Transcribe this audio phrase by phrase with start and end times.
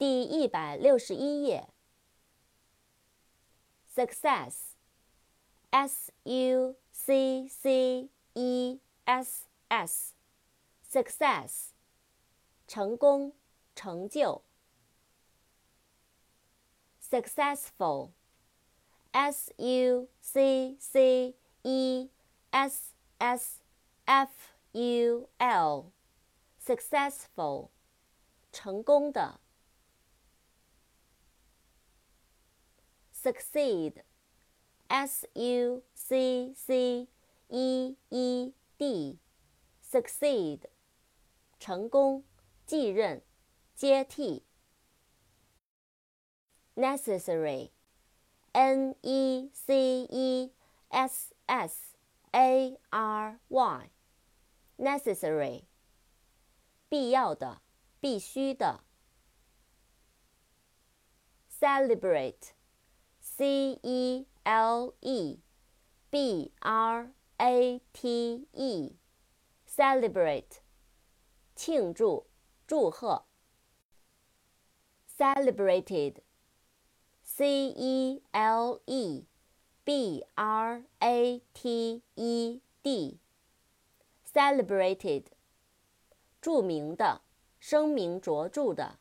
[0.00, 1.68] 第一百六十一页。
[3.94, 11.72] Success，S U C C E S S，Success，
[12.66, 13.34] 成功、
[13.74, 14.42] 成就。
[17.02, 22.08] Successful，S U C C E
[22.52, 23.60] S S
[24.06, 24.32] F
[24.72, 27.68] U L，Successful，
[28.50, 29.38] 成功的。
[33.19, 34.03] succeed,
[34.87, 37.07] s u c c
[37.49, 39.19] e e d,
[39.81, 40.61] succeed，
[41.59, 42.23] 成功，
[42.65, 43.21] 继任，
[43.75, 44.43] 接替。
[46.75, 47.71] necessary,
[48.51, 50.51] n e c e
[50.89, 51.95] s s
[52.31, 53.89] a r y,
[54.77, 55.63] necessary，
[56.89, 57.61] 必要的，
[58.01, 58.83] 必须的。
[61.49, 62.51] celebrate
[63.19, 65.39] C E L E
[66.09, 70.61] B R A T E，celebrate，
[71.55, 72.27] 庆祝，
[72.65, 73.25] 祝贺。
[75.17, 79.25] celebrated，C E L E
[79.83, 85.25] B R A T E D，celebrated，
[86.41, 87.21] 着名的，
[87.59, 88.99] 声名卓着的。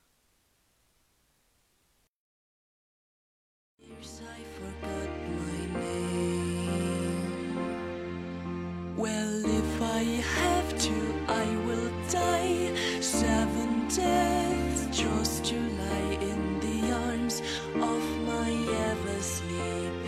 [8.95, 10.03] Well, if I
[10.39, 17.41] have to, I will die seven deaths just to lie in the arms
[17.75, 18.51] of my
[18.89, 19.98] ever sleep.